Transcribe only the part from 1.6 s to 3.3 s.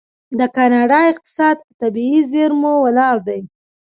په طبیعي زیرمو ولاړ